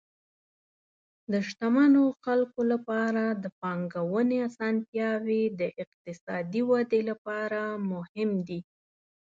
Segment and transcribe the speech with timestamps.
[1.31, 8.59] د شتمنو خلکو لپاره د پانګونې اسانتیاوې د اقتصادي ودې لپاره مهم دي.